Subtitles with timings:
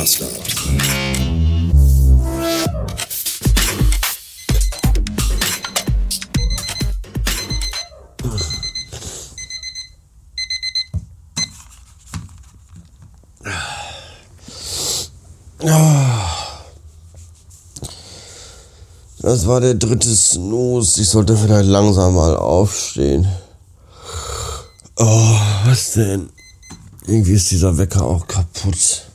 [0.00, 0.26] Master.
[19.22, 21.02] Das war der dritte Snooze.
[21.02, 23.28] Ich sollte vielleicht langsam mal aufstehen.
[24.96, 26.30] Oh, was denn?
[27.06, 29.09] Irgendwie ist dieser Wecker auch kaputt.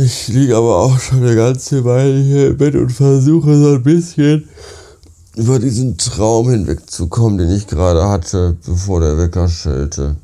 [0.00, 3.82] Ich liege aber auch schon eine ganze Weile hier im Bett und versuche so ein
[3.82, 4.48] bisschen
[5.34, 10.14] über diesen Traum hinwegzukommen, den ich gerade hatte, bevor der Wecker schellte.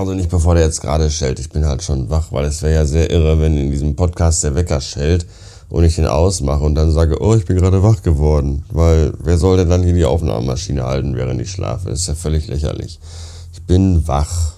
[0.00, 2.72] Also nicht bevor der jetzt gerade schellt, ich bin halt schon wach, weil es wäre
[2.72, 5.26] ja sehr irre, wenn in diesem Podcast der Wecker schellt
[5.68, 8.64] und ich den ausmache und dann sage, oh, ich bin gerade wach geworden.
[8.70, 11.90] Weil wer soll denn dann hier die Aufnahmemaschine halten, während ich schlafe?
[11.90, 12.98] Das ist ja völlig lächerlich.
[13.52, 14.54] Ich bin wach.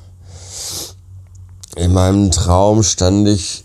[1.74, 3.64] In meinem Traum stand ich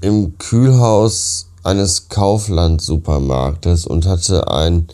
[0.00, 4.88] im Kühlhaus eines Kaufland-Supermarktes und hatte ein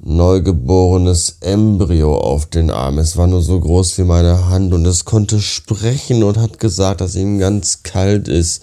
[0.00, 2.98] neugeborenes Embryo auf den Arm.
[2.98, 7.00] Es war nur so groß wie meine Hand und es konnte sprechen und hat gesagt,
[7.00, 8.62] dass ihm ganz kalt ist.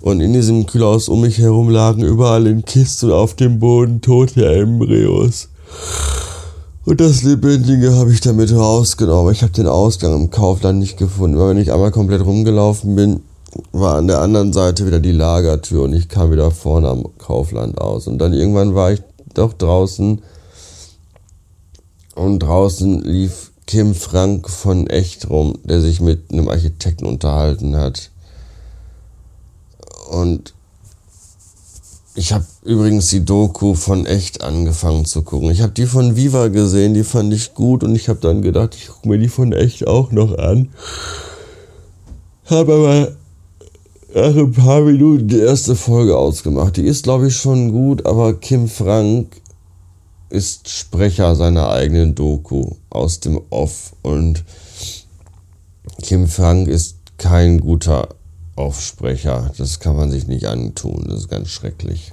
[0.00, 4.44] Und in diesem Kühlhaus um mich herum lagen überall in Kisten auf dem Boden tote
[4.44, 5.48] Embryos.
[6.84, 9.32] Und das Lebendige habe ich damit rausgenommen.
[9.32, 11.38] Ich habe den Ausgang im Kaufland nicht gefunden.
[11.38, 13.22] Weil wenn ich einmal komplett rumgelaufen bin,
[13.72, 17.78] war an der anderen Seite wieder die Lagertür und ich kam wieder vorne am Kaufland
[17.78, 18.06] aus.
[18.06, 20.20] Und dann irgendwann war ich doch draußen
[22.14, 28.10] und draußen lief Kim Frank von Echt rum, der sich mit einem Architekten unterhalten hat.
[30.10, 30.54] Und
[32.14, 35.50] ich habe übrigens die Doku von echt angefangen zu gucken.
[35.50, 38.76] Ich habe die von Viva gesehen, die fand ich gut und ich habe dann gedacht,
[38.76, 40.68] ich gucke mir die von echt auch noch an.
[42.44, 43.12] Habe aber
[44.14, 46.76] nach ein paar Minuten die erste Folge ausgemacht.
[46.76, 49.40] Die ist, glaube ich, schon gut, aber Kim Frank
[50.34, 54.44] ist Sprecher seiner eigenen Doku aus dem Off und
[56.02, 58.08] Kim Frank ist kein guter
[58.56, 59.52] Aufsprecher.
[59.56, 61.04] Das kann man sich nicht antun.
[61.06, 62.12] Das ist ganz schrecklich.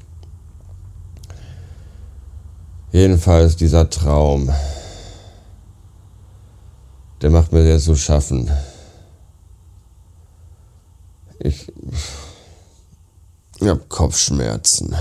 [2.92, 4.52] Jedenfalls dieser Traum,
[7.22, 8.52] der macht mir sehr zu schaffen.
[11.40, 11.72] Ich,
[13.60, 14.96] ich habe Kopfschmerzen.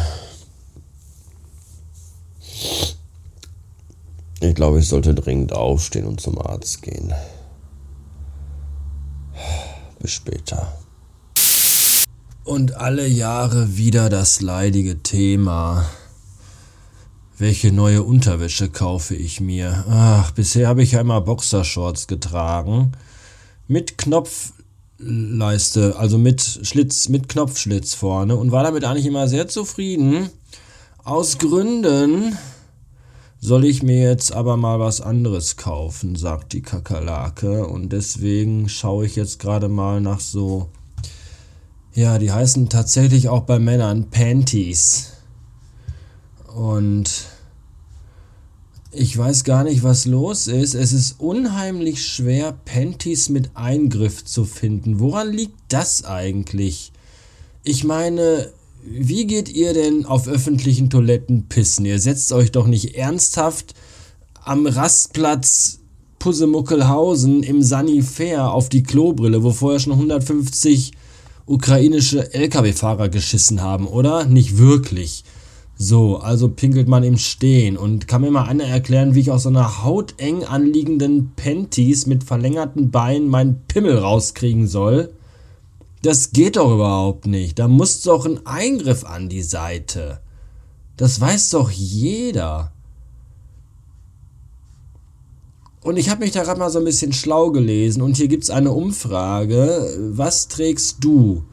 [4.43, 7.13] Ich glaube, ich sollte dringend aufstehen und zum Arzt gehen.
[9.99, 10.79] Bis später.
[12.45, 15.85] Und alle Jahre wieder das leidige Thema.
[17.37, 19.85] Welche neue Unterwäsche kaufe ich mir?
[19.89, 22.93] Ach, bisher habe ich ja immer Boxershorts getragen.
[23.69, 30.31] Mit Knopfleiste, also mit Schlitz, mit Knopfschlitz vorne und war damit eigentlich immer sehr zufrieden.
[31.05, 32.39] Aus Gründen
[33.41, 37.67] soll ich mir jetzt aber mal was anderes kaufen, sagt die Kakerlake.
[37.67, 40.69] Und deswegen schaue ich jetzt gerade mal nach so
[41.95, 45.13] ja, die heißen tatsächlich auch bei Männern Panties.
[46.55, 47.27] Und
[48.93, 50.75] ich weiß gar nicht, was los ist.
[50.75, 55.01] Es ist unheimlich schwer, Panties mit Eingriff zu finden.
[55.01, 56.93] Woran liegt das eigentlich?
[57.65, 58.53] Ich meine,
[58.83, 61.85] wie geht ihr denn auf öffentlichen Toiletten pissen?
[61.85, 63.75] Ihr setzt euch doch nicht ernsthaft
[64.43, 65.81] am Rastplatz
[66.19, 70.93] Pussemuckelhausen im Sunny Fair auf die Klobrille, wo vorher schon 150
[71.47, 74.27] ukrainische Lkw-Fahrer geschissen haben, oder?
[74.27, 75.25] Nicht wirklich.
[75.77, 77.79] So, also pinkelt man im Stehen.
[77.79, 82.23] Und kann mir mal einer erklären, wie ich aus so einer hauteng anliegenden Panties mit
[82.23, 85.11] verlängerten Beinen meinen Pimmel rauskriegen soll?
[86.03, 87.59] Das geht doch überhaupt nicht.
[87.59, 90.21] Da muss doch ein Eingriff an die Seite.
[90.97, 92.73] Das weiß doch jeder.
[95.83, 98.45] Und ich habe mich da gerade mal so ein bisschen schlau gelesen und hier gibt
[98.45, 99.97] es eine Umfrage.
[100.13, 101.45] Was trägst du?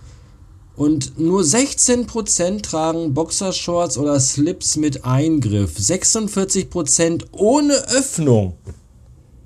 [0.76, 5.78] Und nur 16% tragen Boxershorts oder Slips mit Eingriff.
[5.78, 8.56] 46% ohne Öffnung.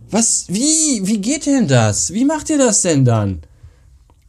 [0.09, 0.45] Was?
[0.49, 1.01] Wie?
[1.03, 2.11] Wie geht denn das?
[2.11, 3.43] Wie macht ihr das denn dann?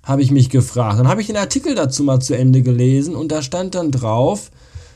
[0.02, 0.98] Habe ich mich gefragt.
[0.98, 4.50] Dann habe ich den Artikel dazu mal zu Ende gelesen und da stand dann drauf,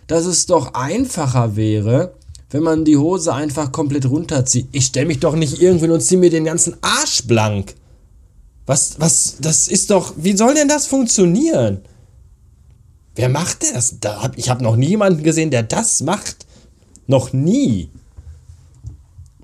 [0.06, 2.14] dass es doch einfacher wäre,
[2.50, 4.68] wenn man die Hose einfach komplett runterzieht.
[4.72, 7.74] Ich stelle mich doch nicht irgendwo und ziehe mir den ganzen Arsch blank.
[8.66, 11.82] Was, was, das ist doch, wie soll denn das funktionieren?
[13.14, 13.98] Wer macht das?
[14.00, 16.46] Da hab, ich habe noch nie jemanden gesehen, der das macht.
[17.06, 17.90] Noch nie.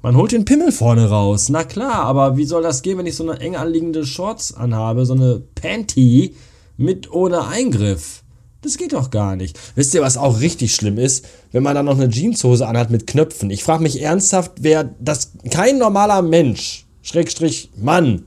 [0.05, 1.49] Man holt den Pimmel vorne raus.
[1.49, 5.07] Na klar, aber wie soll das gehen, wenn ich so eine eng anliegende Shorts anhabe,
[5.07, 6.35] so eine Panty
[6.77, 8.25] mit ohne Eingriff?
[8.63, 9.57] Das geht doch gar nicht.
[9.77, 11.25] Wisst ihr, was auch richtig schlimm ist?
[11.53, 13.51] Wenn man dann noch eine Jeanshose anhat mit Knöpfen.
[13.51, 18.25] Ich frage mich ernsthaft, wer das kein normaler Mensch, Schrägstrich Mann,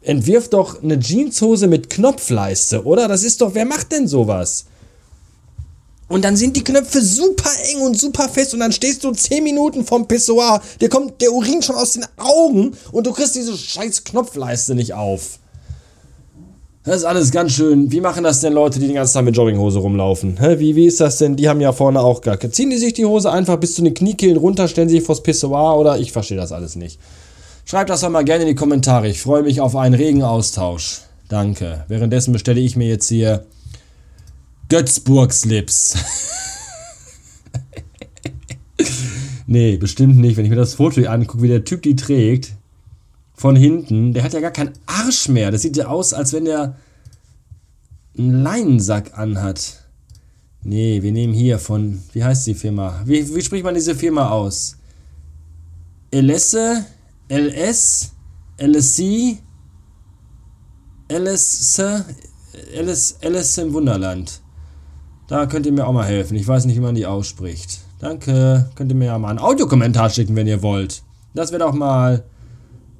[0.00, 3.06] entwirft doch eine Jeanshose mit Knopfleiste, oder?
[3.06, 4.66] Das ist doch, wer macht denn sowas?
[6.10, 9.44] Und dann sind die Knöpfe super eng und super fest und dann stehst du 10
[9.44, 13.56] Minuten vom Pissoir, dir kommt der Urin schon aus den Augen und du kriegst diese
[13.56, 15.38] scheiß Knopfleiste nicht auf.
[16.82, 17.92] Das ist alles ganz schön.
[17.92, 20.36] Wie machen das denn Leute, die den ganzen Tag mit Jogginghose rumlaufen?
[20.40, 20.58] Hä?
[20.58, 21.36] Wie, wie ist das denn?
[21.36, 22.52] Die haben ja vorne auch gar keine.
[22.52, 25.78] Ziehen die sich die Hose einfach bis zu den Kniekehlen runter, stellen sich vors Pissoir
[25.78, 26.98] oder ich verstehe das alles nicht.
[27.66, 29.08] Schreibt das doch mal gerne in die Kommentare.
[29.08, 31.02] Ich freue mich auf einen regen Austausch.
[31.28, 31.84] Danke.
[31.86, 33.44] Währenddessen bestelle ich mir jetzt hier
[34.70, 35.96] Götzburg Slips.
[39.46, 40.36] nee, bestimmt nicht.
[40.36, 42.54] Wenn ich mir das Foto hier angucke, wie der Typ die trägt,
[43.34, 45.50] von hinten, der hat ja gar keinen Arsch mehr.
[45.50, 46.76] Das sieht ja aus, als wenn der
[48.16, 49.80] einen Leinensack anhat.
[50.62, 53.02] Nee, wir nehmen hier von, wie heißt die Firma?
[53.04, 54.76] Wie, wie spricht man diese Firma aus?
[56.12, 56.84] Elesse,
[57.28, 58.12] LS,
[58.58, 59.38] LSC,
[61.08, 61.80] LS,
[62.72, 64.42] LS, LS im Wunderland.
[65.30, 66.36] Da könnt ihr mir auch mal helfen.
[66.36, 67.78] Ich weiß nicht, wie man die ausspricht.
[68.00, 68.68] Danke.
[68.74, 71.04] Könnt ihr mir ja mal einen Audiokommentar schicken, wenn ihr wollt.
[71.34, 72.24] Das wäre doch mal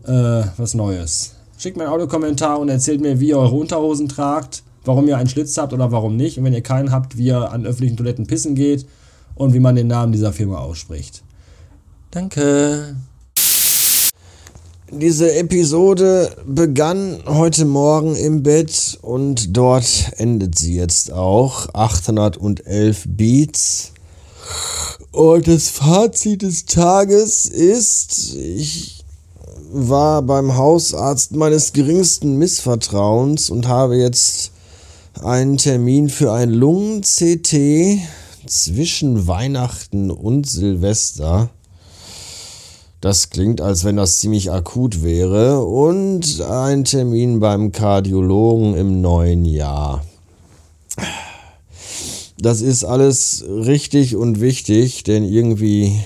[0.04, 1.34] äh, was Neues.
[1.58, 5.28] Schickt mir einen Audiokommentar und erzählt mir, wie ihr eure Unterhosen tragt, warum ihr einen
[5.28, 6.38] Schlitz habt oder warum nicht.
[6.38, 8.86] Und wenn ihr keinen habt, wie ihr an öffentlichen Toiletten pissen geht
[9.34, 11.24] und wie man den Namen dieser Firma ausspricht.
[12.12, 12.94] Danke.
[14.92, 21.72] Diese Episode begann heute Morgen im Bett und dort endet sie jetzt auch.
[21.72, 23.92] 811 Beats.
[25.12, 29.04] Und das Fazit des Tages ist, ich
[29.70, 34.50] war beim Hausarzt meines geringsten Missvertrauens und habe jetzt
[35.22, 38.00] einen Termin für ein Lungen-CT
[38.46, 41.50] zwischen Weihnachten und Silvester.
[43.00, 45.64] Das klingt, als wenn das ziemlich akut wäre.
[45.64, 50.04] Und ein Termin beim Kardiologen im neuen Jahr.
[52.38, 56.00] Das ist alles richtig und wichtig, denn irgendwie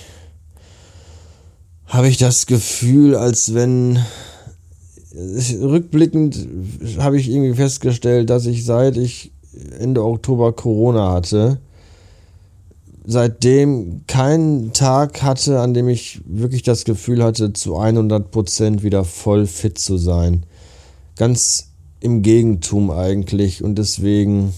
[1.86, 4.00] habe ich das Gefühl, als wenn
[5.60, 6.48] rückblickend
[6.98, 9.30] habe ich irgendwie festgestellt, dass ich seit ich
[9.78, 11.58] Ende Oktober Corona hatte,
[13.04, 19.46] seitdem keinen Tag hatte, an dem ich wirklich das Gefühl hatte, zu 100% wieder voll
[19.46, 20.44] fit zu sein.
[21.16, 21.68] Ganz
[22.00, 23.62] im Gegentum eigentlich.
[23.62, 24.54] Und deswegen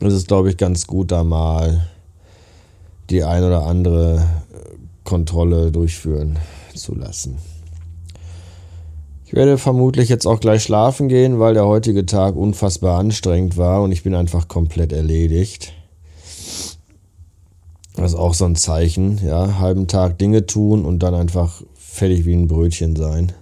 [0.00, 1.88] ist es, glaube ich, ganz gut, da mal
[3.10, 4.24] die ein oder andere
[5.04, 6.38] Kontrolle durchführen
[6.74, 7.38] zu lassen.
[9.26, 13.82] Ich werde vermutlich jetzt auch gleich schlafen gehen, weil der heutige Tag unfassbar anstrengend war
[13.82, 15.72] und ich bin einfach komplett erledigt.
[17.94, 22.24] Das ist auch so ein Zeichen, ja, halben Tag Dinge tun und dann einfach fertig
[22.24, 23.32] wie ein Brötchen sein.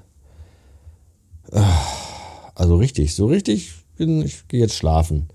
[2.54, 5.28] Also richtig, so richtig bin ich gehe jetzt schlafen.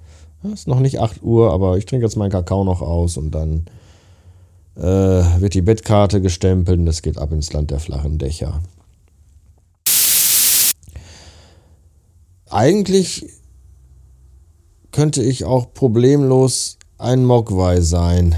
[0.44, 3.32] Es ist noch nicht 8 Uhr, aber ich trinke jetzt meinen Kakao noch aus und
[3.32, 3.66] dann
[4.76, 8.62] äh, wird die Bettkarte gestempelt und es geht ab ins Land der flachen Dächer.
[12.50, 13.28] Eigentlich
[14.92, 18.36] könnte ich auch problemlos ein Mogwai sein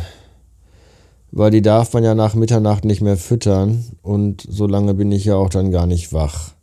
[1.35, 5.25] weil die darf man ja nach Mitternacht nicht mehr füttern und so lange bin ich
[5.25, 6.53] ja auch dann gar nicht wach.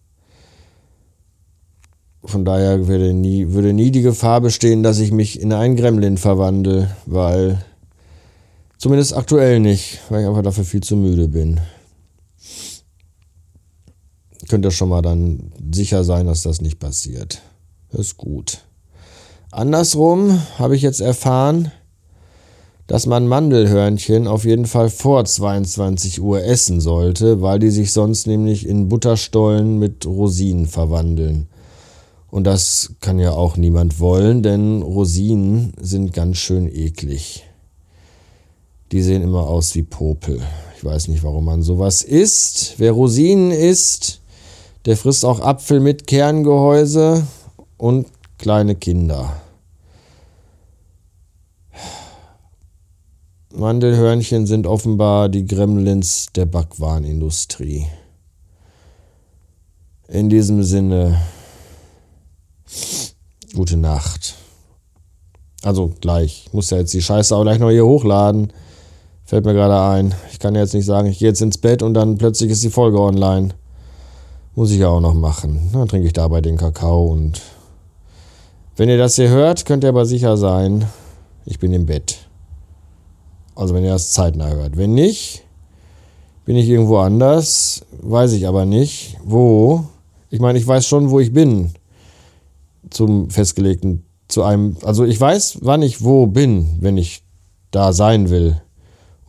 [2.25, 6.17] Von daher würde nie, würde nie die Gefahr bestehen, dass ich mich in einen Gremlin
[6.17, 7.63] verwandle, weil
[8.79, 11.61] zumindest aktuell nicht, weil ich einfach dafür viel zu müde bin.
[14.49, 17.43] Könnt ihr schon mal dann sicher sein, dass das nicht passiert.
[17.91, 18.63] Ist gut.
[19.51, 21.71] Andersrum habe ich jetzt erfahren,
[22.93, 28.27] dass man Mandelhörnchen auf jeden Fall vor 22 Uhr essen sollte, weil die sich sonst
[28.27, 31.49] nämlich in Butterstollen mit Rosinen verwandeln.
[32.31, 37.45] Und das kann ja auch niemand wollen, denn Rosinen sind ganz schön eklig.
[38.93, 40.43] Die sehen immer aus wie Popel.
[40.77, 42.75] Ich weiß nicht, warum man sowas isst.
[42.77, 44.21] Wer Rosinen isst,
[44.85, 47.27] der frisst auch Apfel mit Kerngehäuse
[47.79, 48.07] und
[48.37, 49.42] kleine Kinder.
[53.55, 57.87] Mandelhörnchen sind offenbar die Gremlins der Backwarenindustrie.
[60.09, 61.21] In diesem Sinne,
[63.55, 64.35] Gute Nacht.
[65.63, 66.45] Also gleich.
[66.47, 68.53] Ich muss ja jetzt die Scheiße auch gleich noch hier hochladen.
[69.25, 70.15] Fällt mir gerade ein.
[70.33, 72.71] Ich kann jetzt nicht sagen, ich gehe jetzt ins Bett und dann plötzlich ist die
[72.71, 73.51] Folge online.
[74.55, 75.71] Muss ich ja auch noch machen.
[75.73, 77.41] Dann trinke ich dabei den Kakao und
[78.77, 80.87] wenn ihr das hier hört, könnt ihr aber sicher sein,
[81.45, 82.22] ich bin im Bett.
[83.55, 84.77] Also wenn ihr das zeitnah hört.
[84.77, 85.45] Wenn nicht,
[86.45, 89.85] bin ich irgendwo anders, weiß ich aber nicht, wo.
[90.31, 91.73] Ich meine, ich weiß schon, wo ich bin.
[92.91, 97.23] Zum festgelegten, zu einem, also ich weiß, wann ich wo bin, wenn ich
[97.71, 98.61] da sein will.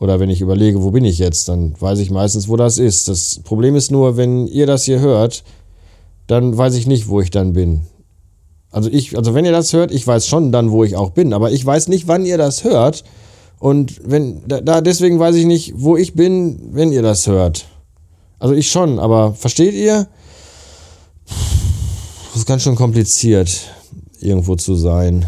[0.00, 3.08] Oder wenn ich überlege, wo bin ich jetzt, dann weiß ich meistens, wo das ist.
[3.08, 5.44] Das Problem ist nur, wenn ihr das hier hört,
[6.26, 7.82] dann weiß ich nicht, wo ich dann bin.
[8.70, 11.32] Also ich, also wenn ihr das hört, ich weiß schon dann, wo ich auch bin,
[11.32, 13.04] aber ich weiß nicht, wann ihr das hört.
[13.58, 17.66] Und wenn, da, deswegen weiß ich nicht, wo ich bin, wenn ihr das hört.
[18.38, 20.06] Also ich schon, aber versteht ihr?
[21.26, 23.70] Das ist ganz schön kompliziert,
[24.20, 25.26] irgendwo zu sein.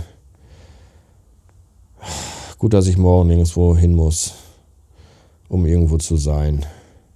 [2.59, 4.33] Gut, dass ich morgen nirgendwo hin muss,
[5.49, 6.67] um irgendwo zu sein.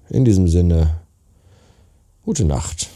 [0.09, 1.00] In diesem Sinne,
[2.25, 2.88] gute Nacht.